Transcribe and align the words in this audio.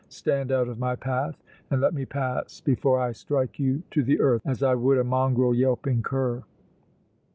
Stand 0.09 0.51
out 0.51 0.67
of 0.67 0.79
my 0.79 0.95
path 0.95 1.43
and 1.69 1.79
let 1.79 1.93
me 1.93 2.07
pass 2.07 2.59
before 2.59 2.99
I 2.99 3.11
strike 3.11 3.59
you 3.59 3.83
to 3.91 4.01
the 4.01 4.19
earth 4.19 4.41
as 4.45 4.63
I 4.63 4.73
would 4.73 4.97
a 4.97 5.03
mongrel, 5.03 5.53
yelping 5.53 6.01
cur!" 6.01 6.41